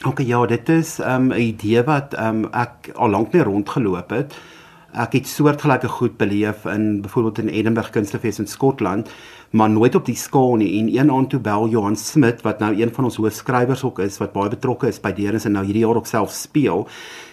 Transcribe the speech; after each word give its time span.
OK 0.00 0.22
ja, 0.24 0.46
dit 0.46 0.68
is 0.68 0.98
'n 0.98 1.10
um, 1.10 1.32
idee 1.32 1.82
wat 1.84 2.16
um, 2.18 2.44
ek 2.56 2.88
al 2.94 3.10
lank 3.10 3.32
mee 3.32 3.42
rondgeloop 3.42 4.10
het. 4.10 4.36
Ek 4.92 5.12
het 5.12 5.26
soortgelyke 5.26 5.88
goed 5.88 6.16
beleef 6.16 6.64
in 6.64 7.02
byvoorbeeld 7.02 7.38
in 7.38 7.48
Edinburgh 7.48 7.90
Kunstefees 7.90 8.38
in 8.38 8.46
Skotland, 8.46 9.10
maar 9.50 9.70
nooit 9.70 9.94
op 9.94 10.06
die 10.06 10.16
skaal 10.16 10.54
nie. 10.54 10.78
En 10.78 10.88
een 10.88 11.10
aand 11.10 11.30
toe 11.30 11.40
bel 11.40 11.68
Johan 11.68 11.96
Smit 11.96 12.40
wat 12.42 12.58
nou 12.58 12.80
een 12.80 12.94
van 12.94 13.04
ons 13.04 13.16
hoofskrywers 13.16 13.84
ook 13.84 13.98
is 13.98 14.18
wat 14.18 14.32
baie 14.32 14.48
betrokke 14.48 14.88
is 14.88 15.00
by 15.00 15.12
Deernis 15.12 15.44
en 15.44 15.52
nou 15.52 15.64
hierdie 15.64 15.84
jaar 15.84 15.96
ook 15.96 16.06
self 16.06 16.30
speel, 16.30 16.88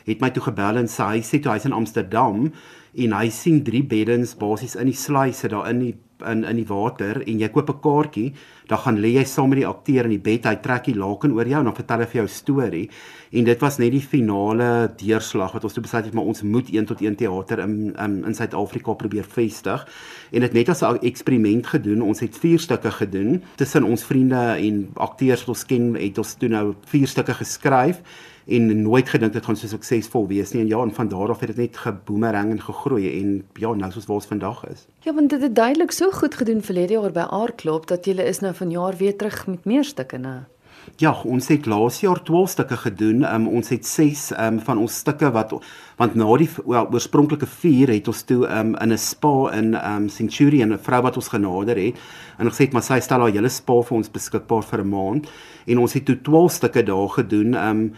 het 0.05 0.19
my 0.19 0.29
toe 0.29 0.43
gebel 0.43 0.75
en 0.75 0.87
sê 0.87 1.03
hy 1.03 1.21
sê 1.21 1.39
toe 1.39 1.51
hy's 1.51 1.65
in 1.65 1.73
Amsterdam 1.73 2.51
en 2.95 3.13
hy 3.13 3.29
sien 3.29 3.63
drie 3.63 3.83
beddens 3.83 4.35
basies 4.35 4.75
in 4.75 4.85
die 4.85 4.95
sluise 4.95 5.47
daar 5.47 5.69
in 5.69 5.79
die 5.79 5.95
in 6.25 6.43
in 6.43 6.55
die 6.55 6.67
water 6.67 7.21
en 7.21 7.39
jy 7.39 7.49
koop 7.49 7.69
'n 7.69 7.79
kaartjie, 7.81 8.33
dan 8.67 8.77
gaan 8.77 8.97
lê 8.97 9.13
jy 9.13 9.23
saam 9.23 9.49
met 9.49 9.59
die 9.59 9.67
akteur 9.67 10.03
in 10.05 10.15
die 10.15 10.19
bed, 10.19 10.45
hy 10.45 10.55
trek 10.55 10.85
die 10.85 10.95
laken 10.95 11.31
oor 11.31 11.47
jou 11.47 11.59
en 11.59 11.65
dan 11.65 11.75
vertel 11.75 11.99
hy 11.99 12.05
vir 12.05 12.21
jou 12.21 12.27
storie. 12.27 12.89
En 13.31 13.43
dit 13.43 13.59
was 13.59 13.77
net 13.77 13.91
die 13.91 14.01
finale 14.01 14.91
deurslag 14.97 15.53
wat 15.53 15.63
ons 15.63 15.73
toe 15.73 15.83
besluit 15.83 16.05
het 16.05 16.13
maar 16.13 16.25
ons 16.25 16.41
moet 16.41 16.69
een 16.73 16.85
tot 16.85 17.01
een 17.01 17.15
teater 17.15 17.59
in 17.59 17.95
in 17.97 18.25
in 18.25 18.33
Suid-Afrika 18.33 18.93
probeer 18.93 19.23
vestig. 19.23 19.87
En 20.31 20.41
dit 20.41 20.53
net 20.53 20.69
as 20.69 20.81
'n 20.81 20.99
eksperiment 21.01 21.67
gedoen. 21.67 22.01
Ons 22.01 22.19
het 22.19 22.37
4 22.37 22.59
stukke 22.59 22.91
gedoen. 22.91 23.43
Tussen 23.55 23.83
ons 23.83 24.03
vriende 24.03 24.57
en 24.57 24.89
akteurs 24.95 25.45
wat 25.45 25.49
ons 25.49 25.65
ken, 25.65 25.95
het 25.95 26.17
ons 26.17 26.33
toe 26.33 26.49
nou 26.49 26.75
4 26.85 27.07
stukke 27.07 27.33
geskryf 27.33 28.01
en 28.47 28.81
nooit 28.81 29.09
gedink 29.09 29.33
dit 29.33 29.45
gaan 29.45 29.55
so 29.59 29.67
suksesvol 29.67 30.27
wees 30.27 30.53
nie 30.53 30.61
en 30.63 30.67
ja 30.71 30.81
en 30.81 30.93
van 30.95 31.09
daar 31.11 31.29
af 31.29 31.39
het 31.43 31.55
dit 31.55 31.57
net 31.57 31.77
geboomerang 31.77 32.51
en 32.51 32.61
gegroei 32.61 33.07
en 33.19 33.31
ja 33.59 33.73
nou 33.73 33.91
soos 33.91 34.05
waar 34.07 34.21
ons 34.21 34.29
vandag 34.31 34.65
is. 34.71 34.85
Ja 35.03 35.13
want 35.13 35.29
dit 35.29 35.41
het 35.41 35.55
duidelik 35.55 35.91
so 35.91 36.11
goed 36.11 36.35
gedoen 36.35 36.61
verlede 36.61 36.93
jaar 36.93 37.11
by 37.11 37.27
Aardklop 37.29 37.87
dat 37.87 38.05
jy 38.05 38.15
is 38.23 38.39
nou 38.39 38.53
vanjaar 38.55 38.95
weer 38.97 39.17
terug 39.17 39.47
met 39.47 39.65
meer 39.65 39.83
stukke 39.83 40.17
nê. 40.17 40.37
Ja, 40.95 41.11
ons 41.27 41.49
het 41.51 41.65
laas 41.67 41.99
jaar 42.01 42.21
12 42.23 42.49
stukke 42.49 42.77
gedoen. 42.77 43.25
Um, 43.33 43.47
ons 43.59 43.69
het 43.69 43.85
6 43.85 44.31
um, 44.39 44.59
van 44.63 44.79
ons 44.81 44.99
stukke 45.03 45.29
wat 45.35 45.51
want 45.97 46.15
na 46.15 46.27
die 46.39 46.47
well, 46.63 46.87
oorspronklike 46.93 47.45
4 47.49 47.91
het 47.91 48.07
ons 48.07 48.23
toe 48.29 48.47
um, 48.47 48.75
in 48.75 48.93
'n 48.93 48.97
spa 48.97 49.51
in 49.57 49.75
um, 49.75 50.09
Centurion 50.09 50.73
'n 50.73 50.79
vrou 50.79 51.01
wat 51.01 51.17
ons 51.17 51.27
genader 51.27 51.77
het 51.77 51.95
en 52.37 52.49
gesê 52.49 52.71
maar 52.71 52.83
sy 52.83 52.99
stel 52.99 53.19
haar 53.19 53.31
hele 53.31 53.49
spa 53.49 53.81
vir 53.81 53.97
ons 53.97 54.09
beskikbaar 54.09 54.63
vir 54.63 54.83
'n 54.83 54.89
maand 54.89 55.27
en 55.67 55.77
ons 55.77 55.93
het 55.93 56.05
toe 56.05 56.21
12 56.21 56.51
stukke 56.51 56.83
daar 56.83 57.09
gedoen. 57.09 57.53
Um, 57.53 57.93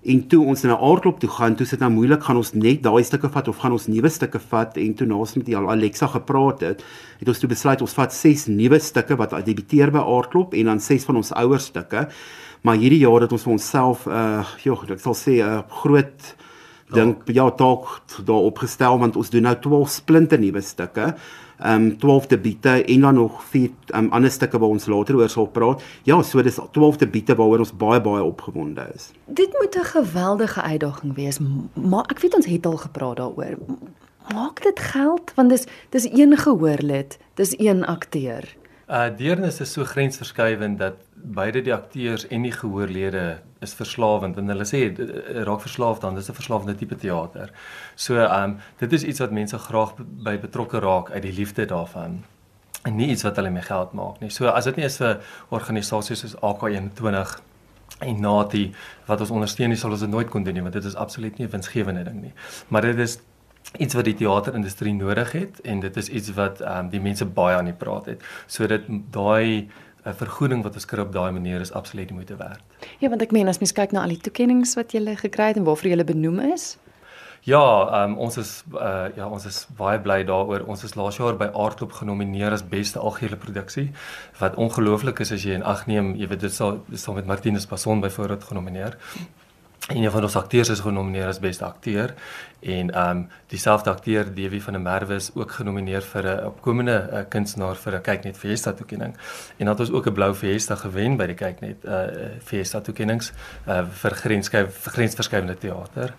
En 0.00 0.20
toe 0.32 0.40
ons 0.48 0.62
na 0.64 0.78
Aardklop 0.80 1.18
toe 1.20 1.28
gaan, 1.28 1.54
toe 1.56 1.66
sit 1.68 1.82
nou 1.82 1.90
moeilik 1.92 2.22
gaan 2.24 2.38
ons 2.40 2.54
net 2.56 2.80
daai 2.86 3.02
stukke 3.04 3.28
vat 3.28 3.48
of 3.52 3.58
gaan 3.60 3.74
ons 3.76 3.84
nuwe 3.92 4.08
stukke 4.08 4.40
vat? 4.48 4.78
En 4.80 4.94
toe 4.96 5.06
naas 5.06 5.34
met 5.36 5.44
die 5.50 5.56
Alexa 5.58 6.08
gepraat 6.08 6.64
het, 6.64 6.84
het 7.20 7.28
ons 7.28 7.42
toe 7.42 7.50
besluit 7.50 7.84
ons 7.84 7.96
vat 7.98 8.14
6 8.16 8.46
nuwe 8.48 8.80
stukke 8.80 9.18
wat 9.20 9.36
debuteer 9.44 9.92
by 9.92 10.00
Aardklop 10.00 10.56
en 10.56 10.72
dan 10.72 10.80
6 10.80 11.04
van 11.10 11.20
ons 11.20 11.34
ouer 11.42 11.60
stukke. 11.60 12.06
Maar 12.64 12.80
hierdie 12.80 13.02
jaar 13.04 13.26
het 13.26 13.32
ons 13.36 13.44
vir 13.44 13.56
onsself 13.58 14.06
uh 14.08 14.40
joh, 14.64 14.80
ek 14.88 15.04
sal 15.04 15.16
sê 15.16 15.40
'n 15.40 15.60
uh, 15.60 15.62
groot 15.82 16.34
dink 16.90 17.28
ja 17.30 17.50
dalk 17.50 18.00
daar 18.26 18.46
opgestel 18.50 18.98
want 18.98 19.16
ons 19.16 19.30
doen 19.30 19.42
nou 19.46 19.54
12 19.54 19.90
splinte 19.90 20.38
nuwe 20.40 20.60
stukke 20.60 21.14
um 21.64 21.98
12 21.98 22.26
debiete 22.26 22.84
en 22.84 23.00
dan 23.00 23.14
nog 23.14 23.44
vier 23.44 23.70
um 23.94 24.08
ander 24.12 24.30
stukke 24.30 24.58
waar 24.58 24.68
ons 24.68 24.86
later 24.86 25.16
oor 25.16 25.28
sal 25.28 25.46
praat. 25.46 25.82
Ja, 26.02 26.22
so 26.22 26.42
dis 26.42 26.58
12 26.72 26.96
debiete 26.96 27.34
waaroor 27.34 27.58
ons 27.58 27.76
baie 27.76 28.00
baie 28.00 28.22
opgewonde 28.22 28.86
is. 28.94 29.10
Dit 29.26 29.52
moet 29.60 29.76
'n 29.76 29.84
geweldige 29.84 30.62
uitdaging 30.62 31.14
wees, 31.14 31.38
maar 31.74 32.04
ek 32.08 32.18
weet 32.18 32.34
ons 32.34 32.46
het 32.46 32.66
al 32.66 32.76
gepraat 32.76 33.16
daaroor. 33.16 33.58
Maak 34.34 34.62
dit 34.62 34.80
geld 34.80 35.32
want 35.34 35.50
dis 35.50 35.66
dis 35.88 36.08
een 36.12 36.36
gehoorlid, 36.36 37.18
dis 37.34 37.58
een 37.58 37.84
akteur. 37.84 38.56
Uh 38.88 39.06
deernis 39.16 39.60
is 39.60 39.72
so 39.72 39.84
grensverskuivend 39.84 40.78
dat 40.78 40.94
beide 41.22 41.62
die 41.62 41.74
akteurs 41.74 42.26
en 42.28 42.42
die 42.42 42.52
gehoorlede 42.52 43.40
is 43.60 43.74
verslawend 43.74 44.38
en 44.40 44.48
hulle 44.48 44.66
sê 44.68 44.82
raak 45.46 45.62
verslaaf 45.64 46.00
dan 46.00 46.14
dis 46.14 46.30
'n 46.30 46.34
verslawende 46.34 46.74
tipe 46.74 46.96
teater. 46.96 47.50
So 47.94 48.24
um 48.24 48.58
dit 48.78 48.92
is 48.92 49.04
iets 49.04 49.20
wat 49.20 49.30
mense 49.30 49.58
graag 49.58 49.94
by 49.98 50.38
betrokke 50.38 50.78
raak 50.80 51.10
uit 51.10 51.22
die 51.22 51.32
liefde 51.32 51.66
daarvan 51.66 52.24
en 52.84 52.96
nie 52.96 53.08
iets 53.08 53.22
wat 53.22 53.36
hulle 53.36 53.50
mee 53.50 53.62
geld 53.62 53.92
maak 53.92 54.20
nie. 54.20 54.30
So 54.30 54.46
as 54.48 54.64
dit 54.64 54.76
nie 54.76 54.84
is 54.84 54.96
vir 54.96 55.20
organisasies 55.48 56.20
soos 56.20 56.36
AK21 56.36 57.40
en 57.98 58.20
Nati 58.20 58.72
wat 59.06 59.20
ons 59.20 59.30
ondersteun, 59.30 59.76
sal 59.76 59.90
ons 59.90 60.00
dit 60.00 60.10
nooit 60.10 60.30
kon 60.30 60.44
doen 60.44 60.54
nie 60.54 60.62
want 60.62 60.74
dit 60.74 60.84
is 60.84 60.94
absoluut 60.94 61.38
nie 61.38 61.46
'n 61.46 61.50
winsgewende 61.50 62.04
ding 62.04 62.22
nie. 62.22 62.32
Maar 62.68 62.82
dit 62.82 62.98
is 62.98 63.18
iets 63.78 63.94
wat 63.94 64.04
die 64.04 64.14
teaterindustrie 64.14 64.94
nodig 64.94 65.32
het 65.32 65.60
en 65.60 65.80
dit 65.80 65.96
is 65.96 66.08
iets 66.08 66.32
wat 66.34 66.60
ehm 66.60 66.78
um, 66.78 66.88
die 66.90 67.00
mense 67.00 67.24
baie 67.24 67.56
aan 67.56 67.64
die 67.64 67.76
praat 67.76 68.06
het. 68.06 68.22
So 68.46 68.66
dit 68.66 68.82
daai 69.10 69.68
'n 70.04 70.14
vergoeding 70.14 70.62
wat 70.62 70.74
ons 70.74 70.84
kry 70.84 71.00
op 71.00 71.12
daai 71.12 71.32
manier 71.32 71.60
is 71.60 71.72
absoluut 71.72 72.08
die 72.08 72.14
moeite 72.14 72.36
werd. 72.36 72.60
Ja, 72.98 73.08
want 73.08 73.22
ek 73.22 73.32
meen 73.32 73.48
as 73.48 73.58
mens 73.58 73.72
kyk 73.72 73.92
na 73.92 74.02
al 74.02 74.08
die 74.08 74.20
toekenninge 74.20 74.74
wat 74.74 74.92
jy 74.92 75.16
gekry 75.16 75.46
het 75.46 75.56
en 75.56 75.64
waarvoor 75.64 75.90
jy 75.90 76.04
benoem 76.04 76.40
is. 76.40 76.78
Ja, 77.48 78.04
um, 78.04 78.18
ons 78.18 78.36
is 78.36 78.64
uh 78.72 79.08
ja, 79.16 79.28
ons 79.28 79.44
is 79.48 79.66
baie 79.76 79.98
bly 80.00 80.24
daaroor. 80.28 80.66
Ons 80.68 80.84
is 80.84 80.94
laas 80.94 81.16
jaar 81.16 81.38
by 81.40 81.48
Aardklop 81.56 81.92
genomineer 81.92 82.52
as 82.52 82.64
beste 82.68 82.98
algehele 82.98 83.36
produksie 83.36 83.90
wat 84.38 84.58
ongelooflik 84.60 85.22
is 85.24 85.32
as 85.32 85.44
jy 85.44 85.56
in 85.56 85.64
ag 85.64 85.86
neem, 85.86 86.14
jy 86.20 86.28
weet 86.28 86.40
dit 86.40 86.52
sal 86.52 86.82
sal 86.92 87.16
met 87.16 87.26
Martinus 87.26 87.66
Passon 87.66 88.00
byvoorbeeld 88.00 88.44
genomineer. 88.44 88.98
En 89.90 90.02
een 90.02 90.10
van 90.10 90.22
ons 90.22 90.36
akteurs 90.36 90.68
is 90.68 90.80
genomineer 90.80 91.26
as 91.26 91.38
beste 91.42 91.64
akteur 91.64 92.14
en 92.60 92.90
ehm 92.90 93.16
um, 93.16 93.28
dieselfde 93.50 93.90
akteur 93.90 94.34
Dewi 94.34 94.60
van 94.60 94.72
der 94.72 94.82
Merwe 94.82 95.14
is 95.14 95.30
ook 95.34 95.50
genomineer 95.50 96.02
vir 96.02 96.24
'n 96.24 96.46
opkomende 96.46 97.08
uh, 97.12 97.18
kunstenaar 97.28 97.76
vir 97.76 97.94
'n 97.94 98.00
Kyknet 98.00 98.38
Fiesta 98.38 98.72
toekenning. 98.72 99.16
En 99.56 99.64
dan 99.66 99.68
het 99.68 99.80
ons 99.80 99.90
ook 99.90 100.06
'n 100.06 100.12
blou 100.12 100.34
Fiesta 100.34 100.74
gewen 100.74 101.16
by 101.16 101.26
die 101.26 101.34
Kyknet 101.34 101.84
uh, 101.84 102.06
Fiesta 102.44 102.80
toekennings 102.80 103.32
uh, 103.68 103.86
vir 103.90 104.10
grensverskuivende 104.84 105.58
teater 105.58 106.14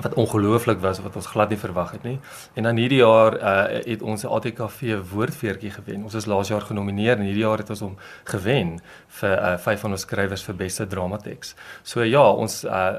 wat 0.00 0.14
ongelooflik 0.14 0.80
was 0.80 1.00
wat 1.00 1.16
ons 1.16 1.26
glad 1.26 1.48
nie 1.48 1.58
verwag 1.58 1.90
het 1.90 2.02
nie. 2.02 2.18
En 2.54 2.62
dan 2.62 2.76
hierdie 2.76 2.98
jaar 2.98 3.36
uh, 3.36 3.80
het 3.84 4.02
ons 4.02 4.22
'n 4.24 4.26
ATKV 4.26 4.80
woordfeertjie 5.10 5.70
gewen. 5.70 6.02
Ons 6.02 6.14
is 6.14 6.26
laas 6.26 6.48
jaar 6.48 6.60
genomineer 6.60 7.16
en 7.16 7.24
hierdie 7.24 7.44
jaar 7.44 7.58
het 7.58 7.70
ons 7.70 7.80
hom 7.80 7.96
gewen 8.24 8.80
vir 9.08 9.38
uh, 9.38 9.56
vyf 9.58 9.80
van 9.80 9.90
ons 9.90 10.00
skrywers 10.00 10.44
vir 10.44 10.54
beste 10.54 10.86
dramateks. 10.86 11.54
So 11.82 12.02
ja, 12.02 12.30
ons 12.30 12.64
uh, 12.64 12.92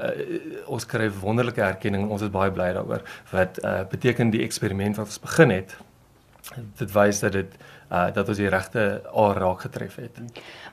ons 0.66 0.86
kry 0.86 1.10
wonderlike 1.10 1.62
erkenning 1.62 2.04
en 2.04 2.10
ons 2.10 2.22
is 2.22 2.30
baie 2.30 2.50
bly 2.50 2.72
daaroor. 2.72 3.02
Wat 3.30 3.64
uh, 3.64 3.82
beteken 3.90 4.30
die 4.30 4.42
eksperiment 4.42 4.96
wat 4.96 5.06
ons 5.06 5.20
begin 5.20 5.50
het? 5.50 5.76
Dit 6.78 6.92
wys 6.92 7.20
dat 7.20 7.32
dit 7.32 7.56
uh 7.92 8.08
dat 8.12 8.28
ons 8.28 8.38
die 8.40 8.48
regte 8.48 9.02
aar 9.14 9.38
raak 9.40 9.60
getref 9.66 9.96
het. 10.00 10.18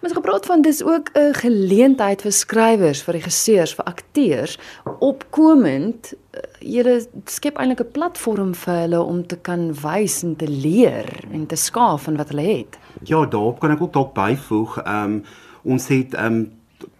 Ons 0.01 0.15
gepraat 0.15 0.45
van 0.45 0.61
dis 0.61 0.83
ook 0.83 1.11
'n 1.13 1.33
geleentheid 1.33 2.21
vir 2.21 2.31
skrywers, 2.31 3.03
vir 3.03 3.13
regisseurs, 3.13 3.73
vir 3.73 3.85
akteurs 3.85 4.57
opkomend. 4.99 6.13
Uh, 6.33 6.39
jy 6.59 7.07
skep 7.25 7.57
eintlik 7.57 7.79
'n 7.79 7.91
platform 7.91 8.53
vir 8.55 8.73
hulle 8.73 9.01
om 9.01 9.27
te 9.27 9.37
kan 9.37 9.73
wys 9.73 10.23
en 10.23 10.35
te 10.35 10.47
leer 10.47 11.23
en 11.31 11.45
te 11.45 11.55
skaaf 11.55 12.03
van 12.03 12.17
wat 12.17 12.29
hulle 12.29 12.57
het. 12.57 12.77
Ja, 13.03 13.25
daarop 13.25 13.59
kan 13.59 13.71
ek 13.71 13.81
ook 13.81 13.93
dalk 13.93 14.13
byvoeg. 14.13 14.85
Um 14.85 15.23
ons 15.63 15.87
het 15.87 16.13
um 16.13 16.51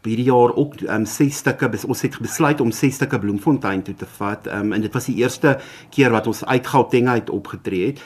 hierdie 0.04 0.26
jaar 0.26 0.56
ook 0.56 0.82
um 0.82 1.06
ses 1.06 1.38
stukke 1.38 1.70
ons 1.88 2.02
het 2.02 2.20
besluit 2.20 2.62
om 2.62 2.72
ses 2.72 2.96
stukke 2.96 3.20
Bloemfontein 3.20 3.82
toe 3.82 3.96
te 3.96 4.06
vat. 4.06 4.48
Um 4.48 4.74
en 4.74 4.82
dit 4.82 4.94
was 4.94 5.06
die 5.06 5.16
eerste 5.16 5.60
keer 5.90 6.12
wat 6.12 6.28
ons 6.28 6.46
uit 6.46 6.68
Gauteng 6.68 7.08
uit 7.08 7.30
opgetree 7.30 7.86
het 7.86 8.00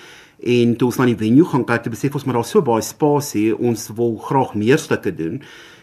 en 0.45 0.75
toe 0.77 0.91
ons 0.91 0.99
na 1.01 1.07
die 1.09 1.17
venue 1.17 1.45
gaan 1.49 1.65
kyk, 1.65 1.87
het 1.87 1.95
besef 1.95 2.17
ons 2.17 2.27
maar 2.27 2.39
daar's 2.39 2.53
so 2.53 2.61
baie 2.65 2.83
spasie, 2.85 3.49
ons 3.57 3.87
wil 3.97 4.15
graag 4.27 4.53
meer 4.59 4.81
stukke 4.81 5.13
doen. 5.15 5.39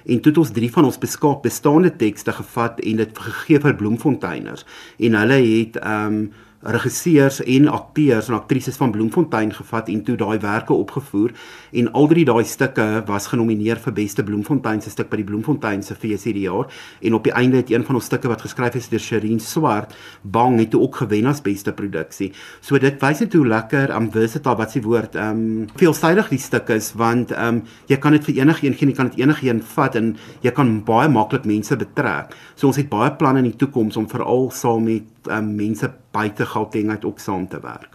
En 0.06 0.22
toe 0.22 0.32
het 0.32 0.40
ons 0.42 0.54
drie 0.54 0.70
van 0.74 0.86
ons 0.86 1.00
beskaap 1.02 1.42
bestaande 1.46 1.90
tekste 1.98 2.34
gevat 2.34 2.80
en 2.82 3.02
dit 3.02 3.20
gegee 3.26 3.62
vir 3.62 3.76
Bloemfonteiners. 3.78 4.66
En 4.98 5.18
hulle 5.18 5.42
het 5.42 5.78
ehm 5.82 6.16
um, 6.22 6.24
regisseurs 6.62 7.40
en 7.42 7.68
akteurs 7.68 8.28
en 8.28 8.34
aktrises 8.34 8.76
van 8.76 8.90
Bloemfontein 8.90 9.52
gevat 9.54 9.88
en 9.88 10.02
toe 10.06 10.16
daaiwerke 10.16 10.72
opgevoer 10.72 11.32
en 11.72 11.90
al 11.92 12.06
drie 12.10 12.24
daai 12.24 12.44
stukke 12.46 12.86
was 13.06 13.26
genomineer 13.32 13.80
vir 13.82 13.94
beste 13.96 14.22
Bloemfontein 14.22 14.82
se 14.82 14.92
stuk 14.92 15.10
by 15.10 15.18
die 15.22 15.26
Bloemfontein 15.26 15.82
se 15.82 15.96
fees 15.98 16.26
hierdie 16.28 16.46
jaar 16.46 16.70
en 17.02 17.18
op 17.18 17.26
die 17.26 17.34
einde 17.34 17.62
het 17.62 17.72
een 17.72 17.86
van 17.86 17.98
ons 17.98 18.06
stukke 18.06 18.30
wat 18.30 18.44
geskryf 18.46 18.78
is 18.78 18.88
deur 18.92 19.02
Sherin 19.02 19.40
Swart 19.42 19.96
bang 20.22 20.60
het 20.60 20.74
ook 20.78 21.02
gewen 21.02 21.26
as 21.26 21.42
beste 21.42 21.72
produksie. 21.72 22.30
So 22.60 22.78
dit 22.78 23.00
wys 23.02 23.24
net 23.24 23.34
hoe 23.34 23.46
lekker 23.46 23.92
am 23.92 24.06
um, 24.06 24.12
versatile 24.14 24.58
wat 24.60 24.74
se 24.74 24.82
woord 24.84 25.18
ehm 25.18 25.42
um, 25.42 25.68
veelsidig 25.80 26.30
die 26.30 26.40
stuk 26.42 26.70
is 26.74 26.92
want 26.98 27.34
ehm 27.34 27.62
um, 27.62 27.62
jy 27.90 27.98
kan 27.98 28.14
dit 28.14 28.24
vir 28.28 28.42
enigiemand 28.42 28.78
gee, 28.78 28.88
jy 28.88 28.96
kan 28.96 29.10
dit 29.10 29.22
enigiemand 29.22 29.66
vat 29.74 29.96
en 29.98 30.14
jy 30.42 30.52
kan 30.54 30.74
baie 30.86 31.08
maklik 31.10 31.44
mense 31.48 31.76
betrek. 31.76 32.36
So 32.54 32.70
ons 32.70 32.78
het 32.78 32.90
baie 32.90 33.10
planne 33.18 33.42
in 33.42 33.50
die 33.50 33.58
toekoms 33.58 33.96
om 33.96 34.08
veral 34.08 34.50
saam 34.54 34.86
met 34.86 35.21
um, 35.30 35.54
mense 35.56 35.92
buite 36.10 36.46
Gauteng 36.46 36.90
uit 36.90 37.04
ook 37.04 37.18
saam 37.18 37.48
te 37.48 37.60
werk. 37.60 37.94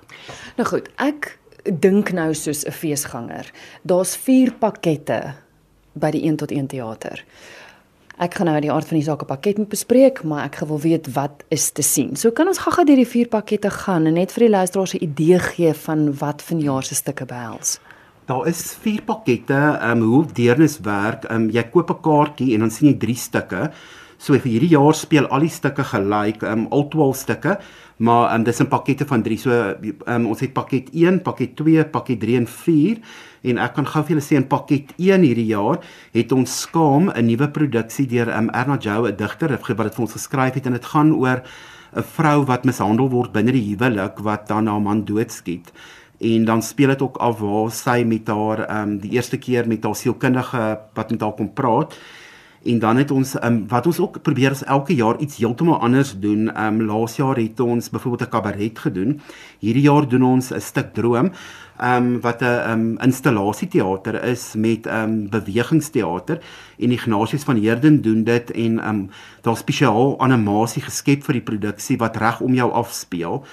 Nou 0.58 0.68
goed, 0.68 0.90
ek 0.96 1.38
dink 1.64 2.12
nou 2.12 2.34
soos 2.34 2.66
'n 2.66 2.72
feesganger. 2.72 3.52
Daar's 3.84 4.16
4 4.16 4.54
pakkette 4.60 5.34
by 5.94 6.12
die 6.12 6.24
1 6.24 6.36
tot 6.36 6.52
1 6.52 6.68
teater. 6.68 7.24
Ek 8.18 8.34
gaan 8.34 8.48
nou 8.50 8.60
die 8.62 8.72
aard 8.72 8.88
van 8.90 8.98
die 8.98 9.06
saak 9.06 9.22
op 9.22 9.28
pakket 9.28 9.60
moet 9.62 9.70
bespreek, 9.70 10.24
maar 10.24 10.48
ek 10.48 10.64
wil 10.66 10.80
weet 10.82 11.12
wat 11.14 11.44
is 11.54 11.70
te 11.72 11.84
sien. 11.86 12.16
So 12.16 12.32
kan 12.32 12.48
ons 12.48 12.58
gaga 12.58 12.84
deur 12.84 12.98
die 12.98 13.06
4 13.06 13.28
pakkette 13.28 13.70
gaan 13.70 14.08
en 14.10 14.18
net 14.18 14.32
vir 14.32 14.48
die 14.48 14.56
luisteraars 14.56 14.96
'n 14.96 15.04
idee 15.04 15.40
gee 15.40 15.74
van 15.74 16.18
wat 16.18 16.42
vanjaar 16.42 16.84
se 16.84 16.96
stukke 16.96 17.26
behels. 17.26 17.80
Daar 18.26 18.48
is 18.48 18.76
4 18.82 19.02
pakkette, 19.02 19.54
ehm 19.54 20.02
um, 20.02 20.02
hoe 20.02 20.26
deernis 20.34 20.80
werk. 20.80 21.24
Ehm 21.26 21.42
um, 21.42 21.50
jy 21.50 21.64
koop 21.64 21.90
'n 21.90 22.02
kaartjie 22.02 22.54
en 22.54 22.60
dan 22.60 22.72
sien 22.72 22.88
jy 22.88 22.98
3 22.98 23.16
stukke. 23.16 23.72
So 24.18 24.34
vir 24.34 24.50
hierdie 24.50 24.74
jaar 24.74 24.96
speel 24.98 25.28
al 25.30 25.46
die 25.46 25.54
stukke 25.54 25.84
gelyk, 25.86 26.42
um, 26.44 26.66
al 26.74 26.88
12 26.90 27.20
stukke, 27.20 27.58
maar 27.98 28.32
um, 28.34 28.44
dis 28.44 28.60
in 28.64 28.70
pakkette 28.70 29.06
van 29.06 29.24
3. 29.26 29.38
So 29.38 29.58
um, 30.10 30.26
ons 30.32 30.42
het 30.42 30.54
pakket 30.56 30.90
1, 30.94 31.22
pakket 31.26 31.56
2, 31.60 31.86
pakket 31.94 32.22
3 32.26 32.40
en 32.42 32.48
4 32.50 33.02
en 33.48 33.62
ek 33.62 33.76
kan 33.78 33.86
gou 33.88 34.02
vir 34.04 34.16
julle 34.16 34.26
sê 34.26 34.38
in 34.40 34.48
pakket 34.50 34.94
1 34.98 35.24
hierdie 35.24 35.48
jaar 35.52 35.78
het 36.16 36.34
ons 36.36 36.56
skaam 36.64 37.12
'n 37.14 37.26
nuwe 37.28 37.48
produksie 37.54 38.08
deur 38.08 38.30
um, 38.34 38.50
Erna 38.50 38.78
Jou, 38.82 39.08
'n 39.08 39.16
digter 39.16 39.50
wat 39.50 39.86
dit 39.88 39.96
vir 39.96 40.06
ons 40.06 40.18
geskryf 40.18 40.54
het 40.54 40.66
en 40.66 40.74
dit 40.74 40.86
gaan 40.86 41.14
oor 41.14 41.44
'n 41.96 42.04
vrou 42.04 42.46
wat 42.46 42.66
mishandel 42.66 43.10
word 43.10 43.32
binne 43.34 43.52
die 43.52 43.76
huwelik 43.76 44.20
wat 44.20 44.48
dan 44.48 44.68
haar 44.68 44.82
man 44.82 45.06
doodskiet 45.06 45.72
en 46.20 46.46
dan 46.46 46.62
speel 46.62 46.88
dit 46.88 47.02
ook 47.02 47.18
af 47.18 47.40
waar 47.40 47.72
sy 47.72 48.04
met 48.04 48.28
haar 48.28 48.66
ehm 48.68 48.90
um, 48.90 49.00
die 49.00 49.12
eerste 49.12 49.38
keer 49.38 49.68
met 49.68 49.84
haar 49.84 49.96
sielkundige 49.96 50.80
wat 50.94 51.12
met 51.12 51.22
haar 51.22 51.36
kom 51.38 51.54
praat 51.54 51.94
en 52.68 52.80
dan 52.80 52.98
het 52.98 53.12
ons 53.12 53.36
um, 53.44 53.62
wat 53.72 53.86
ons 53.86 54.00
ook 54.00 54.22
probeer 54.22 54.52
is 54.52 54.64
elke 54.64 54.96
jaar 54.96 55.20
iets 55.24 55.38
heeltemal 55.38 55.80
anders 55.80 56.14
doen. 56.20 56.50
Ehm 56.54 56.82
um, 56.82 56.86
laas 56.88 57.16
jaar 57.16 57.38
het 57.40 57.60
ons 57.60 57.90
byvoorbeeld 57.90 58.28
'n 58.28 58.34
kabaret 58.34 58.80
gedoen. 58.80 59.22
Hierdie 59.60 59.88
jaar 59.88 60.08
doen 60.08 60.24
ons 60.24 60.52
'n 60.54 60.62
stuk 60.62 60.94
droom 60.94 61.32
ehm 61.78 62.04
um, 62.04 62.22
wat 62.22 62.42
'n 62.42 62.46
ehm 62.46 62.72
um, 62.72 62.98
installasieteater 63.00 64.24
is 64.24 64.54
met 64.56 64.86
ehm 64.86 65.04
um, 65.04 65.30
bewegingsteater 65.30 66.40
en 66.78 66.92
Ignatius 66.92 67.44
van 67.44 67.56
Heerden 67.56 68.02
doen 68.02 68.24
dit 68.24 68.52
en 68.52 68.80
ehm 68.80 68.90
um, 68.90 69.10
daar 69.42 69.58
spesiaal 69.58 70.20
animasie 70.20 70.82
geskep 70.82 71.24
vir 71.24 71.34
die 71.34 71.44
produksie 71.44 71.98
wat 71.98 72.18
reg 72.18 72.42
om 72.42 72.54
jou 72.54 72.72
afspeel. 72.72 73.46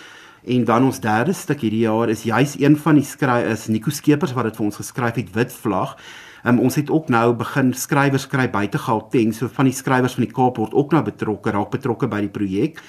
En 0.44 0.64
dan 0.64 0.84
ons 0.84 1.00
derde 1.00 1.32
stuk 1.32 1.60
hierdie 1.60 1.86
jaar 1.88 2.08
is 2.08 2.22
juis 2.22 2.60
een 2.60 2.76
van 2.76 2.94
die 2.94 3.04
skryf 3.04 3.46
is 3.46 3.66
Nico 3.66 3.90
Skeepers 3.90 4.32
wat 4.32 4.44
dit 4.44 4.56
vir 4.56 4.64
ons 4.64 4.76
geskryf 4.76 5.14
het 5.14 5.34
Wit 5.34 5.52
Vlag. 5.52 5.96
Um, 6.44 6.58
ons 6.60 6.74
het 6.76 6.90
ook 6.92 7.08
nou 7.08 7.32
begin 7.40 7.72
skrywers 7.72 8.26
kry 8.28 8.44
buite 8.52 8.78
Gauteng, 8.78 9.32
so 9.32 9.48
van 9.48 9.64
die 9.64 9.72
skrywers 9.72 10.18
van 10.18 10.26
die 10.26 10.34
Kaap 10.34 10.58
word 10.60 10.74
ook 10.76 10.92
nou 10.92 11.00
betrokke, 11.06 11.54
raak 11.54 11.70
betrokke 11.72 12.08
by 12.12 12.20
die 12.26 12.32
projek. 12.32 12.82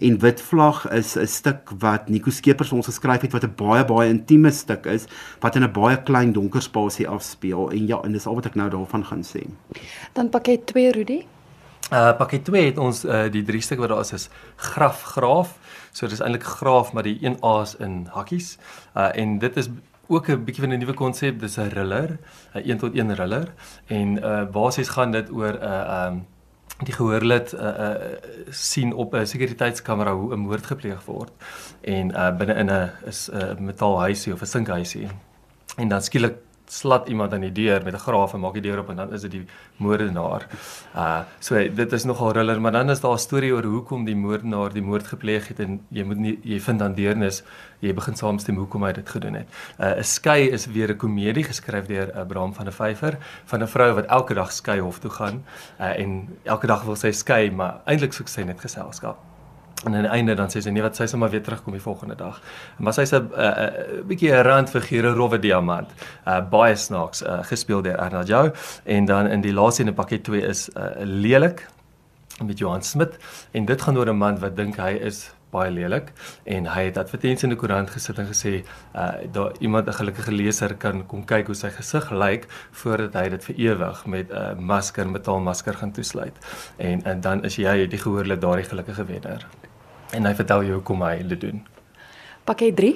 En 0.00 0.18
Wit 0.22 0.40
Vlag 0.40 0.84
is 0.94 1.16
'n 1.16 1.26
stuk 1.26 1.70
wat 1.78 2.08
Nico 2.08 2.30
Skeepers 2.30 2.72
ons 2.72 2.86
geskryf 2.86 3.20
het 3.20 3.32
wat 3.32 3.44
'n 3.44 3.54
baie 3.56 3.84
baie 3.84 4.08
intieme 4.08 4.50
stuk 4.50 4.86
is 4.86 5.06
wat 5.40 5.56
in 5.56 5.64
'n 5.64 5.72
baie 5.72 6.02
klein 6.02 6.32
donker 6.32 6.62
spasie 6.62 7.08
afspeel 7.08 7.70
en 7.70 7.86
ja, 7.86 8.00
en 8.02 8.12
dis 8.12 8.26
al 8.26 8.34
wat 8.34 8.46
ek 8.46 8.54
nou 8.54 8.70
daarvan 8.70 9.04
gaan 9.04 9.22
sê. 9.22 9.46
Dan 10.12 10.28
pakket 10.28 10.66
2 10.66 10.92
Rudy. 10.92 11.26
Uh 11.92 12.16
pakket 12.16 12.44
2 12.44 12.64
het 12.64 12.78
ons 12.78 13.04
uh 13.04 13.30
die 13.30 13.42
drie 13.42 13.60
stukke 13.60 13.80
wat 13.82 13.90
daar 13.90 14.00
is 14.00 14.12
is 14.12 14.28
graf 14.56 15.02
graaf. 15.02 15.58
So 15.92 16.06
dis 16.06 16.20
eintlik 16.20 16.44
graaf 16.44 16.92
maar 16.92 17.02
die 17.02 17.18
een 17.20 17.36
A's 17.42 17.74
in 17.74 18.06
hakkies. 18.10 18.58
Uh 18.96 19.10
en 19.14 19.38
dit 19.38 19.56
is 19.56 19.68
ook 20.10 20.28
'n 20.28 20.44
bietjie 20.44 20.64
van 20.64 20.72
'n 20.72 20.78
nuwe 20.78 20.94
konsep, 20.94 21.38
dis 21.40 21.56
'n 21.56 21.68
riller, 21.68 22.18
'n 22.54 22.62
1 22.70 22.78
tot 22.78 22.94
1 22.94 23.14
riller. 23.14 23.52
En 23.86 24.18
uh 24.18 24.44
basies 24.50 24.88
gaan 24.88 25.10
dit 25.10 25.30
oor 25.30 25.54
'n 25.54 25.62
uh, 25.62 26.06
um 26.06 26.26
die 26.84 26.94
gehoorlid 26.94 27.52
uh, 27.52 27.60
uh 27.60 27.94
sien 28.50 28.92
op 28.92 29.14
'n 29.14 29.26
sekuriteitskamera 29.26 30.14
hoe 30.14 30.34
'n 30.34 30.38
moord 30.38 30.66
gepleeg 30.66 31.04
word. 31.04 31.32
En 31.80 32.10
uh 32.10 32.36
binne 32.36 32.54
in 32.54 32.70
'n 32.70 32.90
is 33.06 33.28
'n 33.32 33.36
uh, 33.36 33.58
metaalhuisie 33.58 34.32
of 34.32 34.40
'n 34.40 34.46
sinkhuisie. 34.46 35.08
En 35.76 35.88
dan 35.88 36.02
skielik 36.02 36.36
slat 36.70 37.08
iemand 37.08 37.32
aan 37.32 37.44
die 37.44 37.52
deur 37.52 37.82
met 37.84 37.94
'n 37.94 38.04
graaf 38.06 38.34
en 38.34 38.40
maak 38.40 38.54
die 38.54 38.62
deur 38.62 38.78
op 38.78 38.90
en 38.90 38.96
dan 38.96 39.12
is 39.12 39.20
dit 39.20 39.30
die 39.30 39.46
moordenaar. 39.76 40.46
Uh 40.94 41.20
so 41.38 41.54
dit 41.54 41.92
is 41.92 42.04
nogal 42.04 42.32
riller, 42.32 42.60
maar 42.60 42.72
dan 42.72 42.90
is 42.90 43.00
daar 43.00 43.12
'n 43.12 43.18
storie 43.18 43.52
oor 43.52 43.62
hoekom 43.62 44.04
die 44.04 44.16
moordenaar 44.16 44.72
die 44.72 44.82
moord 44.82 45.06
gepleeg 45.06 45.48
het 45.48 45.60
en 45.60 45.80
jy 45.88 46.04
moet 46.04 46.18
nie 46.18 46.38
jy 46.42 46.60
vind 46.60 46.78
dan 46.78 46.94
deernis 46.94 47.42
jy 47.80 47.94
begin 47.94 48.16
saamstem 48.16 48.56
hoekom 48.56 48.82
hy 48.82 48.92
dit 48.92 49.08
gedoen 49.08 49.34
het. 49.34 49.48
Uh 49.78 49.98
'n 49.98 50.04
skei 50.04 50.50
is 50.50 50.66
weer 50.66 50.90
'n 50.90 50.96
komedie 50.96 51.44
geskryf 51.44 51.86
deur 51.86 52.12
Abraham 52.12 52.54
van 52.54 52.64
der 52.64 52.74
Vyver 52.74 53.18
van 53.44 53.62
'n 53.62 53.68
vrou 53.68 53.94
wat 53.94 54.06
elke 54.06 54.34
dag 54.34 54.52
skei 54.52 54.80
hof 54.80 54.98
toe 54.98 55.10
gaan 55.10 55.44
uh 55.80 55.98
en 55.98 56.38
elke 56.44 56.66
dag 56.66 56.82
wil 56.84 56.96
sy 56.96 57.10
skei, 57.10 57.50
maar 57.50 57.80
eintlik 57.84 58.12
soek 58.12 58.28
sy 58.28 58.42
net 58.42 58.60
geselskap. 58.60 59.29
En 59.84 59.94
aan 59.94 60.02
die 60.02 60.10
einde 60.10 60.34
dan 60.34 60.50
sê 60.52 60.60
sy 60.60 60.72
nee 60.74 60.84
wat 60.84 60.96
sy 60.96 61.06
sommer 61.08 61.30
weer 61.32 61.42
terugkom 61.42 61.72
die 61.72 61.80
volgende 61.80 62.14
dag. 62.14 62.40
Maar 62.78 62.92
sy's 62.92 63.12
'n 63.12 63.30
uh, 63.32 63.46
uh, 63.46 64.04
bietjie 64.04 64.32
'n 64.32 64.44
randfiguur, 64.44 65.08
'n 65.08 65.16
rowwe 65.16 65.38
diamant. 65.38 65.88
Uh 66.26 66.40
baie 66.50 66.76
snaaks 66.76 67.22
uh, 67.22 67.40
gespeel 67.42 67.82
deur 67.82 67.96
Arnold 67.96 68.28
Jou 68.28 68.52
en 68.84 69.04
dan 69.04 69.26
in 69.26 69.40
die 69.40 69.52
laaste 69.52 69.82
in 69.82 69.94
pakket 69.94 70.24
2 70.24 70.42
is 70.42 70.68
'n 70.68 70.78
uh, 70.78 71.04
lelik 71.04 71.68
met 72.44 72.58
Johan 72.58 72.82
Smit 72.82 73.16
en 73.50 73.64
dit 73.64 73.82
gaan 73.82 73.96
oor 73.96 74.08
'n 74.08 74.16
man 74.16 74.38
wat 74.38 74.56
dink 74.56 74.76
hy 74.76 74.98
is 75.00 75.32
baie 75.50 75.70
lelik 75.70 76.12
en 76.44 76.66
hy 76.66 76.84
het 76.84 76.98
advertensie 76.98 77.48
in 77.48 77.54
die 77.54 77.58
koerant 77.58 77.90
gesit 77.90 78.18
en 78.18 78.26
gesê 78.26 78.52
uh 78.94 79.12
daar 79.32 79.52
iemand 79.60 79.88
'n 79.88 79.92
gelukkige 79.92 80.32
leser 80.32 80.74
kan 80.74 81.06
kom 81.06 81.24
kyk 81.24 81.46
hoe 81.46 81.54
sy 81.54 81.70
gesig 81.70 82.10
lyk 82.10 82.46
voordat 82.70 83.14
hy 83.14 83.28
dit 83.28 83.44
vir 83.44 83.56
ewig 83.56 84.06
met 84.06 84.30
'n 84.30 84.36
uh, 84.36 84.54
masker, 84.58 85.08
metaalmasker 85.08 85.74
gaan 85.74 85.92
toesluit. 85.92 86.36
En 86.76 87.02
en 87.04 87.20
dan 87.20 87.44
is 87.44 87.56
jy 87.56 87.86
die 87.86 87.98
gehoorlid 87.98 88.40
daardie 88.40 88.68
gelukkige 88.68 89.04
wenner 89.04 89.46
en 90.16 90.26
hy 90.26 90.34
vertel 90.34 90.64
jou 90.66 90.78
hoekom 90.78 91.02
hy 91.06 91.14
dit 91.30 91.40
doen. 91.40 91.62
Pakket 92.44 92.76
3. 92.76 92.94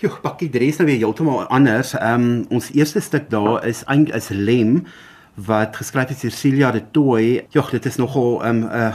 Jo, 0.00 0.12
pakket 0.22 0.52
3 0.54 0.68
is 0.72 0.78
nou 0.80 0.86
weer 0.88 1.00
heeltemal 1.02 1.46
anders. 1.52 1.94
Ehm 1.98 2.26
um, 2.26 2.44
ons 2.58 2.70
eerste 2.76 3.00
stuk 3.00 3.30
daar 3.30 3.64
is 3.68 3.82
eintlik 3.84 4.16
is 4.16 4.28
Lem 4.28 4.84
wat 5.34 5.76
geskryf 5.76 6.12
het 6.12 6.20
deur 6.20 6.36
Celia 6.36 6.70
de 6.72 6.82
Tooi. 6.90 7.42
Jo, 7.52 7.64
dit 7.70 7.86
is 7.86 7.96
nogal 7.96 8.40
'n 8.42 8.46
um, 8.46 8.60
'n 8.62 8.72
uh, 8.72 8.94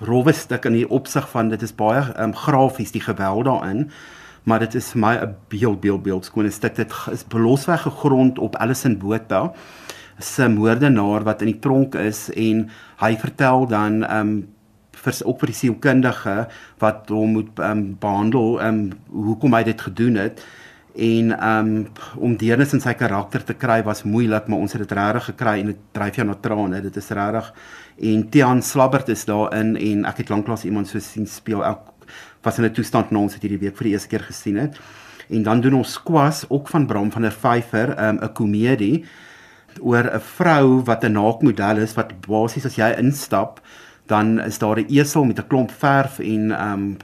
rowwe 0.00 0.32
stuk 0.32 0.64
in 0.64 0.72
die 0.72 0.88
opsig 0.88 1.28
van 1.28 1.48
dit 1.48 1.62
is 1.62 1.74
baie 1.74 2.00
ehm 2.00 2.22
um, 2.22 2.34
grafies 2.34 2.92
die 2.92 3.00
geweld 3.00 3.44
daarin. 3.44 3.90
Maar 4.44 4.58
dit 4.58 4.74
is 4.74 4.94
my 4.94 5.14
'n 5.16 5.36
beeld 5.48 5.80
beeld 5.80 6.02
beeld 6.02 6.24
skone 6.24 6.50
stuk. 6.50 6.74
Dit 6.74 6.92
is 7.12 7.26
belosweg 7.26 7.82
gegrond 7.82 8.38
op 8.38 8.56
Alison 8.56 8.98
Botha 8.98 9.52
se 10.18 10.48
moordenaar 10.48 11.22
wat 11.24 11.40
in 11.40 11.46
die 11.46 11.58
tronk 11.58 11.94
is 11.94 12.30
en 12.34 12.70
hy 12.96 13.16
vertel 13.16 13.66
dan 13.66 14.04
ehm 14.04 14.20
um, 14.20 14.48
vir 15.04 15.18
ook 15.24 15.40
vir 15.40 15.52
die 15.52 15.58
sielkundige 15.58 16.36
wat 16.82 17.10
hom 17.12 17.36
moet 17.38 17.60
um, 17.64 17.84
behandel 18.00 18.58
um 18.64 18.80
hoekom 19.12 19.54
hy 19.54 19.62
dit 19.68 19.80
gedoen 19.80 20.18
het. 20.20 20.42
En 20.98 21.34
um 21.48 21.72
om 22.16 22.36
deernis 22.36 22.74
in 22.74 22.82
sy 22.82 22.94
karakter 22.98 23.44
te 23.46 23.54
kry 23.54 23.82
was 23.86 24.02
moeilik 24.02 24.48
maar 24.48 24.64
ons 24.64 24.74
het 24.74 24.82
dit 24.82 24.96
regtig 24.98 25.30
gekry 25.32 25.58
en 25.60 25.72
dit 25.72 25.84
dryf 25.94 26.18
jou 26.18 26.26
na 26.26 26.34
trane. 26.34 26.80
Dit 26.82 26.96
is 26.98 27.10
regtig 27.14 27.52
en 28.10 28.24
Tian 28.30 28.62
Slabbert 28.62 29.08
is 29.14 29.24
daarin 29.28 29.76
en 29.76 30.04
ek 30.10 30.24
het 30.24 30.32
lanklaas 30.34 30.66
iemand 30.66 30.90
so 30.90 30.98
sien 31.02 31.26
speel 31.26 31.62
ek 31.64 31.94
was 32.42 32.58
in 32.58 32.64
'n 32.64 32.72
toestand 32.72 33.10
nou 33.10 33.22
ons 33.22 33.34
het 33.34 33.42
hierdie 33.42 33.60
week 33.60 33.76
vir 33.76 33.84
die 33.84 33.92
eerste 33.92 34.08
keer 34.08 34.24
gesien 34.26 34.56
het. 34.56 34.78
En 35.28 35.42
dan 35.42 35.60
doen 35.60 35.74
ons 35.74 35.92
Squas 35.92 36.44
ook 36.48 36.68
van 36.68 36.86
Bram 36.86 37.10
van 37.12 37.22
der 37.22 37.36
Vyver 37.36 37.94
um 38.08 38.18
'n 38.22 38.32
komedie 38.32 39.04
oor 39.80 40.10
'n 40.10 40.20
vrou 40.20 40.82
wat 40.84 41.04
'n 41.04 41.12
naakmodel 41.12 41.76
is 41.76 41.94
wat 41.94 42.20
basies 42.26 42.66
as 42.66 42.76
jy 42.76 42.94
instap 42.98 43.60
dan 44.08 44.40
is 44.40 44.58
daar 44.58 44.78
'n 44.80 44.88
esel 44.88 45.24
met 45.24 45.38
'n 45.38 45.46
klomp 45.46 45.70
verf 45.70 46.18
en 46.18 46.50
ehm 46.50 46.72
um, 46.72 46.96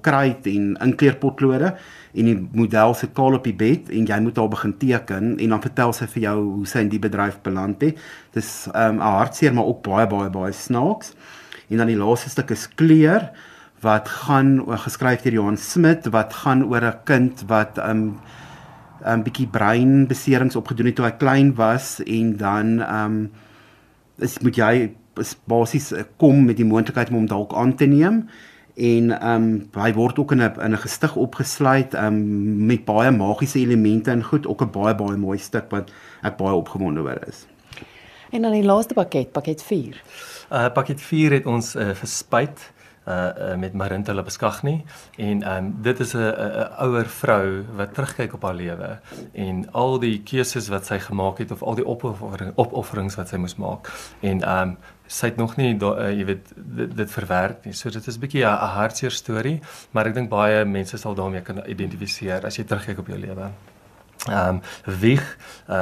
kruit 0.00 0.46
en 0.46 0.76
inkleurpotlode 0.80 1.74
en 2.14 2.24
die 2.24 2.48
model 2.52 2.94
sit 2.94 3.12
kaal 3.12 3.34
op 3.34 3.44
die 3.44 3.54
bed 3.54 3.90
en 3.90 4.06
jy 4.06 4.18
moet 4.20 4.36
haar 4.36 4.48
begin 4.48 4.76
teken 4.78 5.38
en 5.38 5.48
dan 5.48 5.60
vertel 5.60 5.92
sy 5.92 6.06
vir 6.06 6.22
jou 6.22 6.38
hoe 6.44 6.66
sy 6.66 6.78
in 6.78 6.88
die 6.88 6.98
bedryf 6.98 7.40
beland 7.42 7.82
het. 7.82 7.98
Dis 8.32 8.68
ehm 8.72 8.88
um, 8.88 8.96
'n 8.96 9.16
hartseer 9.18 9.54
maar 9.54 9.64
ook 9.64 9.82
baie 9.82 10.06
baie 10.06 10.30
baie 10.30 10.52
snaaks. 10.52 11.14
En 11.68 11.76
dan 11.76 11.86
die 11.86 11.96
laaste 11.96 12.30
stuk 12.30 12.50
is 12.50 12.68
kleur 12.74 13.30
wat 13.80 14.08
gaan 14.08 14.60
geskryf 14.66 15.22
deur 15.22 15.32
Johan 15.32 15.56
Smit 15.56 16.06
wat 16.06 16.32
gaan 16.32 16.64
oor 16.64 16.84
'n 16.84 17.00
kind 17.04 17.44
wat 17.46 17.78
ehm 17.78 17.90
um, 17.90 18.18
'n 19.04 19.12
um, 19.12 19.22
bietjie 19.22 19.46
breinbeserings 19.46 20.56
opgedoen 20.56 20.86
het 20.86 20.94
toe 20.96 21.04
hy 21.04 21.12
klein 21.12 21.54
was 21.54 22.00
en 22.04 22.36
dan 22.36 22.80
ehm 22.80 23.04
um, 23.04 23.30
is 24.18 24.38
moet 24.38 24.56
jy 24.56 24.94
is 25.18 25.36
basies 25.44 25.92
eh, 25.92 26.04
kom 26.16 26.44
met 26.44 26.56
die 26.56 26.64
moontlikheid 26.64 27.08
om 27.08 27.14
hom 27.14 27.26
dalk 27.26 27.54
aan 27.54 27.74
te 27.76 27.86
neem 27.86 28.28
en 28.80 29.10
ehm 29.10 29.42
um, 29.42 29.82
hy 29.82 29.92
word 29.92 30.18
ook 30.18 30.32
in 30.32 30.42
'n 30.42 30.60
in 30.60 30.72
'n 30.72 30.84
gestig 30.86 31.16
opgesluit 31.16 31.94
ehm 31.94 32.06
um, 32.06 32.66
met 32.66 32.84
baie 32.84 33.10
magiese 33.10 33.58
elemente 33.58 34.10
en 34.10 34.24
goed 34.24 34.46
ook 34.46 34.62
'n 34.62 34.70
baie 34.70 34.94
baie 34.94 35.16
mooi 35.16 35.38
stuk 35.38 35.70
wat 35.70 35.90
ek 36.22 36.36
baie 36.36 36.54
opgewonde 36.54 37.00
oor 37.00 37.20
is. 37.28 37.46
En 38.30 38.42
dan 38.42 38.52
die 38.52 38.64
laaste 38.64 38.94
pakket, 38.94 39.32
pakket 39.32 39.62
4. 39.62 40.02
Uh 40.52 40.72
pakket 40.72 41.00
4 41.00 41.32
het 41.32 41.46
ons 41.46 41.76
uh, 41.76 41.90
verspuit 41.94 42.72
uh, 43.10 43.50
uh 43.50 43.56
met 43.60 43.72
Marinta 43.72 44.14
Labeskagni 44.14 44.84
en 45.16 45.42
um 45.56 45.72
dit 45.82 46.00
is 46.00 46.14
'n 46.14 46.32
ouer 46.86 47.08
vrou 47.08 47.64
wat 47.76 47.94
terugkyk 47.94 48.34
op 48.34 48.42
haar 48.42 48.54
lewe 48.54 48.98
en 49.32 49.66
al 49.72 49.98
die 49.98 50.22
keuses 50.22 50.68
wat 50.68 50.86
sy 50.86 50.98
gemaak 50.98 51.38
het 51.38 51.50
of 51.50 51.62
al 51.62 51.74
die 51.74 51.86
opoffering, 51.86 52.52
opofferings 52.54 53.16
wat 53.16 53.28
sy 53.28 53.36
moes 53.36 53.56
maak 53.56 53.90
en 54.20 54.48
um 54.58 54.76
sy 55.10 55.32
het 55.32 55.36
nog 55.36 55.56
nie 55.58 55.74
uh, 55.74 56.10
jy 56.14 56.24
weet 56.28 56.52
dit, 56.54 56.94
dit 56.96 57.10
verwerk 57.10 57.64
nie. 57.66 57.74
So 57.74 57.90
dit 57.90 58.06
is 58.06 58.16
'n 58.16 58.20
bietjie 58.20 58.44
'n 58.44 58.70
hartseer 58.76 59.10
storie, 59.10 59.60
maar 59.90 60.06
ek 60.06 60.14
dink 60.14 60.30
baie 60.30 60.64
mense 60.64 60.96
sal 60.98 61.14
daarmee 61.14 61.42
kan 61.42 61.62
identifiseer 61.66 62.46
as 62.46 62.56
jy 62.56 62.64
terugkyk 62.64 62.98
op 62.98 63.06
jou 63.06 63.18
lewe. 63.18 63.50
Ehm 64.28 64.48
um, 64.48 64.60
Wieg 65.00 65.36
uh, 65.70 65.76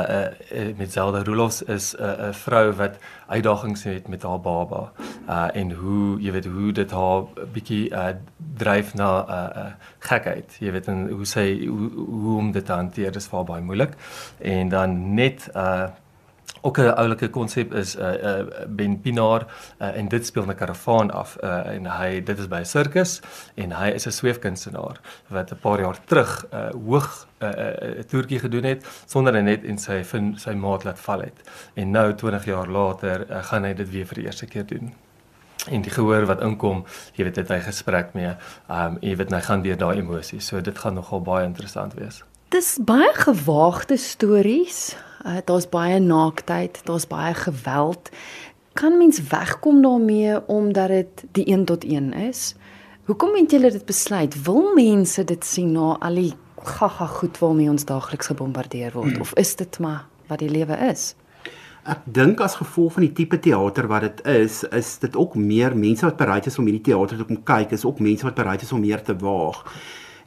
uh, 0.52 0.76
met 0.76 0.92
Zelda 0.92 1.22
Rolofs 1.22 1.62
is 1.62 1.94
'n 1.96 2.02
uh, 2.02 2.28
'n 2.28 2.34
vrou 2.34 2.72
wat 2.72 2.96
uitdagings 3.26 3.82
het 3.82 4.08
met 4.08 4.22
haar 4.22 4.40
baba. 4.40 4.92
Uh 5.28 5.48
en 5.52 5.72
hoe 5.72 6.20
jy 6.20 6.32
weet 6.32 6.44
hoe 6.44 6.72
dit 6.72 6.90
haar 6.90 7.22
bietjie 7.52 7.90
uh 7.90 8.08
dryf 8.56 8.94
na 8.94 9.24
'n 9.24 9.30
uh, 9.30 9.64
uh, 9.64 9.72
gekheid. 9.98 10.56
Jy 10.58 10.70
weet 10.72 10.86
en 10.86 11.08
hoe 11.10 11.26
sy 11.26 11.66
hoe, 11.66 11.90
hoe 11.92 12.36
om 12.38 12.52
dit 12.52 12.66
te 12.66 12.72
hanteer 12.72 13.16
is 13.16 13.26
vir 13.26 13.44
baie 13.44 13.62
moeilik. 13.62 13.92
En 14.38 14.68
dan 14.68 15.14
net 15.14 15.50
uh 15.54 15.86
Ook 16.60 16.78
'n 16.78 16.94
oulike 16.94 17.30
konsep 17.30 17.74
is 17.74 17.96
'n 17.96 18.00
uh, 18.00 18.38
uh, 18.38 18.46
Ben 18.68 19.00
Pinaar 19.00 19.46
uh, 19.78 19.96
en 19.96 20.08
dit 20.08 20.26
speel 20.26 20.46
'n 20.46 20.54
karavaan 20.54 21.10
af 21.10 21.36
uh, 21.40 21.66
en 21.66 21.86
hy 21.86 22.22
dit 22.22 22.38
is 22.38 22.48
by 22.48 22.60
'n 22.60 22.64
sirkus 22.64 23.20
en 23.54 23.72
hy 23.72 23.88
is 23.88 24.06
'n 24.06 24.10
sweefkunstenaar 24.10 25.00
wat 25.28 25.50
'n 25.50 25.58
paar 25.60 25.80
jaar 25.80 25.98
terug 26.04 26.46
uh, 26.52 26.70
hoog 26.86 27.26
'n 27.40 27.44
uh, 27.44 27.98
uh, 27.98 28.02
toertjie 28.02 28.38
gedoen 28.38 28.64
het 28.64 28.86
sonder 29.06 29.42
net 29.42 29.64
en 29.64 29.78
sy 29.78 30.02
fin, 30.04 30.38
sy 30.38 30.52
maat 30.52 30.84
laat 30.84 30.98
val 30.98 31.20
het. 31.20 31.42
En 31.74 31.90
nou 31.90 32.14
20 32.14 32.44
jaar 32.44 32.68
later 32.68 33.26
uh, 33.30 33.42
gaan 33.42 33.64
hy 33.64 33.74
dit 33.74 33.90
weer 33.90 34.06
vir 34.06 34.14
die 34.14 34.24
eerste 34.24 34.46
keer 34.46 34.66
doen. 34.66 34.92
En 35.70 35.82
die 35.82 35.90
gehoor 35.90 36.26
wat 36.26 36.42
inkom, 36.42 36.84
jy 37.14 37.24
weet 37.24 37.34
dit 37.34 37.48
hy 37.48 37.60
gesprek 37.60 38.14
mee, 38.14 38.32
ehm 38.68 38.94
um, 38.94 38.98
jy 39.00 39.16
weet 39.16 39.34
hy 39.34 39.40
gaan 39.40 39.62
deur 39.62 39.76
daai 39.76 39.98
emosies. 39.98 40.46
So 40.46 40.60
dit 40.60 40.78
gaan 40.78 40.94
nogal 40.94 41.22
baie 41.22 41.46
interessant 41.46 41.94
wees. 41.94 42.22
Dis 42.48 42.78
baie 42.80 43.10
gewaagde 43.12 43.96
stories. 44.00 44.96
Uh, 45.26 45.36
daar's 45.44 45.66
baie 45.68 45.98
naaktheid, 46.00 46.80
daar's 46.84 47.04
baie 47.06 47.34
geweld. 47.34 48.08
Kan 48.72 48.96
mens 48.98 49.20
wegkom 49.28 49.82
daarmee 49.82 50.46
omdat 50.48 50.88
dit 50.88 51.24
die 51.32 51.44
1 51.44 51.64
tot 51.64 51.84
1 51.84 52.12
is? 52.12 52.54
Hoekom 53.04 53.34
het 53.36 53.50
julle 53.50 53.70
dit 53.70 53.84
besluit? 53.84 54.42
Wil 54.42 54.72
mense 54.74 55.24
dit 55.24 55.44
sien 55.44 55.72
na 55.72 55.98
al 56.00 56.14
die 56.14 56.32
gaga 56.64 57.06
goed 57.06 57.38
waarmee 57.38 57.68
ons 57.70 57.84
daagliks 57.84 58.32
gebombardeer 58.32 58.96
word 58.96 59.12
hmm. 59.12 59.20
of 59.20 59.34
is 59.36 59.56
dit 59.56 59.78
maar 59.78 60.06
wat 60.32 60.40
die 60.40 60.50
lewe 60.50 60.76
is? 60.88 61.14
Ek 61.84 62.00
dink 62.04 62.40
as 62.40 62.56
gevolg 62.56 62.96
van 62.96 63.10
die 63.10 63.12
tipe 63.12 63.38
teater 63.44 63.92
wat 63.92 64.08
dit 64.08 64.26
is, 64.40 64.62
is 64.72 64.96
dit 65.04 65.16
ook 65.16 65.36
meer 65.36 65.76
mense 65.76 66.08
wat 66.08 66.16
bereid 66.16 66.48
is 66.48 66.56
om 66.58 66.64
hierdie 66.64 66.86
teater 66.92 67.20
te 67.20 67.28
kom 67.28 67.44
kyk, 67.44 67.76
is 67.76 67.84
ook 67.84 68.00
mense 68.00 68.24
wat 68.24 68.40
bereid 68.40 68.64
is 68.64 68.72
om 68.72 68.80
meer 68.80 69.04
te 69.04 69.16
waag 69.20 69.66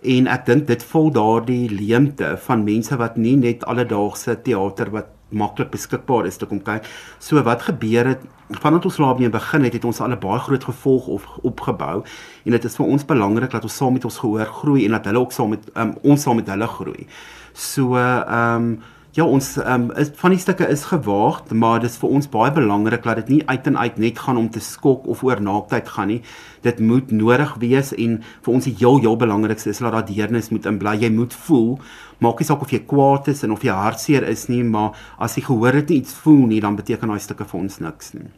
en 0.02 0.28
ek 0.28 0.46
dink 0.46 0.68
dit 0.68 0.84
vul 0.92 1.12
daardie 1.14 1.70
leemte 1.70 2.36
van 2.46 2.64
mense 2.66 2.98
wat 2.98 3.18
nie 3.18 3.36
net 3.38 3.66
alledaagse 3.70 4.40
teater 4.46 4.90
wat 4.94 5.12
maklik 5.32 5.72
beskikbaar 5.72 6.28
is 6.28 6.38
te 6.38 6.46
kom 6.46 6.60
kyk. 6.60 6.88
So 7.20 7.42
wat 7.46 7.64
gebeur 7.70 8.10
het 8.14 8.24
vandat 8.60 8.86
ons 8.86 8.98
laat 9.00 9.20
mee 9.20 9.32
begin 9.32 9.64
het, 9.64 9.74
het 9.74 9.86
ons 9.86 10.02
al 10.02 10.12
'n 10.12 10.20
baie 10.20 10.40
groot 10.40 10.64
gevolg 10.64 11.08
op, 11.08 11.26
opgebou 11.44 12.04
en 12.46 12.52
dit 12.52 12.66
is 12.66 12.76
vir 12.76 12.86
ons 12.86 13.06
belangrik 13.06 13.52
dat 13.52 13.64
ons 13.64 13.76
saam 13.76 13.94
met 13.94 14.06
ons 14.06 14.18
gehoor 14.18 14.46
groei 14.46 14.86
en 14.86 14.92
dat 14.92 15.06
hulle 15.06 15.20
ook 15.20 15.32
saam 15.32 15.50
met 15.50 15.64
um, 15.76 15.96
ons 16.04 16.22
saam 16.22 16.36
met 16.36 16.48
hulle 16.48 16.68
groei. 16.68 17.08
So 17.54 17.96
ehm 17.96 18.56
um, 18.56 18.82
Ja, 19.12 19.26
ons 19.28 19.58
ehm 19.60 19.90
um, 19.92 20.06
van 20.16 20.32
die 20.32 20.40
stukke 20.40 20.64
is 20.72 20.86
gewaagd, 20.88 21.50
maar 21.52 21.82
dit 21.84 21.90
is 21.90 21.98
vir 22.00 22.14
ons 22.16 22.30
baie 22.32 22.52
belangrik 22.56 23.04
dat 23.04 23.18
dit 23.20 23.32
nie 23.34 23.42
uit 23.50 23.66
en 23.68 23.78
uit 23.78 23.98
net 24.00 24.22
gaan 24.24 24.38
om 24.40 24.48
te 24.50 24.62
skok 24.64 25.10
of 25.12 25.24
oor 25.28 25.42
naaktheid 25.44 25.90
gaan 25.90 26.08
nie. 26.08 26.22
Dit 26.64 26.80
moet 26.80 27.12
nodig 27.12 27.52
wees 27.60 27.92
en 27.92 28.22
vir 28.24 28.54
ons 28.54 28.70
die 28.70 28.76
heel 28.80 29.02
heel 29.04 29.20
belangrikste 29.20 29.74
is 29.74 29.84
dat 29.84 29.92
daar 29.92 30.08
deernis 30.08 30.48
moet 30.56 30.66
inbly. 30.66 30.96
Jy 31.04 31.12
moet 31.12 31.36
voel, 31.36 31.76
maak 32.24 32.40
nie 32.40 32.48
saak 32.48 32.64
of 32.64 32.72
jy 32.72 32.80
kwaad 32.88 33.28
is 33.28 33.44
en 33.44 33.52
of 33.52 33.68
jy 33.68 33.76
hartseer 33.76 34.30
is 34.32 34.48
nie, 34.48 34.64
maar 34.64 34.96
as 35.20 35.36
jy 35.36 35.44
gehoor 35.50 35.82
het 35.82 35.92
iets 35.92 36.16
voel 36.24 36.48
nie, 36.48 36.64
dan 36.64 36.80
beteken 36.80 37.12
daai 37.12 37.20
stukke 37.20 37.52
vir 37.52 37.60
ons 37.66 37.80
niks 37.84 38.16
nie. 38.16 38.32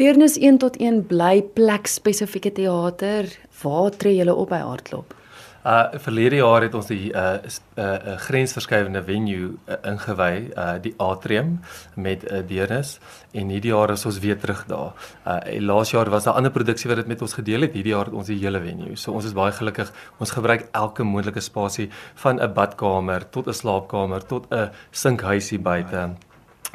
Deernis 0.00 0.40
1 0.40 0.64
tot 0.64 0.80
1 0.80 1.04
bly 1.12 1.42
plek 1.52 1.92
spesifieke 1.92 2.56
teater. 2.56 3.28
Waar 3.60 3.92
tree 3.92 4.16
julle 4.16 4.32
op 4.32 4.48
by 4.48 4.64
Aardklop? 4.64 5.19
Uh 5.60 5.92
verlede 6.00 6.38
jaar 6.40 6.62
het 6.64 6.74
ons 6.74 6.86
die 6.88 7.12
uh 7.12 7.36
'n 7.36 7.50
uh, 7.76 7.84
uh, 7.84 8.16
grensverskuivende 8.16 9.02
venue 9.04 9.58
uh, 9.68 9.74
ingewy, 9.84 10.48
uh 10.56 10.80
die 10.80 10.94
atrium 10.96 11.60
met 11.94 12.24
'n 12.24 12.34
uh, 12.34 12.46
deernis 12.48 12.98
en 13.32 13.48
hierdie 13.48 13.70
jaar 13.70 13.90
is 13.90 14.06
ons 14.06 14.18
weer 14.18 14.38
terug 14.38 14.64
daar. 14.66 14.92
Uh 15.26 15.60
laas 15.60 15.90
jaar 15.90 16.10
was 16.10 16.24
daar 16.24 16.34
'n 16.34 16.36
ander 16.36 16.50
produksie 16.50 16.88
wat 16.88 16.96
dit 16.96 17.06
met 17.06 17.22
ons 17.22 17.32
gedeel 17.32 17.60
het. 17.60 17.72
Hierdie 17.72 17.92
jaar 17.92 18.04
het 18.04 18.14
ons 18.14 18.26
die 18.26 18.38
hele 18.38 18.60
venue. 18.60 18.96
So 18.96 19.12
ons 19.12 19.24
is 19.24 19.32
baie 19.32 19.52
gelukkig. 19.52 19.92
Ons 20.18 20.30
gebruik 20.30 20.68
elke 20.72 21.02
moontlike 21.02 21.40
spasie 21.40 21.90
van 22.14 22.40
'n 22.40 22.52
badkamer 22.52 23.30
tot 23.30 23.46
'n 23.46 23.52
slaapkamer 23.52 24.26
tot 24.26 24.46
'n 24.50 24.70
sinkhuisie 24.90 25.58
buite. 25.58 26.10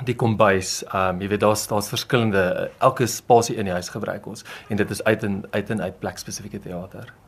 Die 0.03 0.15
kombuis, 0.15 0.83
ehm 0.83 1.15
um, 1.15 1.21
jy 1.21 1.27
weet 1.27 1.39
daar's 1.39 1.67
daar's 1.67 1.89
verskillende 1.89 2.69
elke 2.77 3.07
spasie 3.07 3.55
in 3.55 3.65
die 3.65 3.73
huis 3.73 3.89
gebruik 3.89 4.25
ons 4.27 4.43
en 4.69 4.77
dit 4.77 4.89
is 4.89 5.03
uit 5.03 5.23
en 5.23 5.43
uit 5.49 5.69
en 5.69 5.81
uit 5.81 5.99
plek 5.99 6.17
spesifieke 6.17 6.59
teater. 6.59 7.24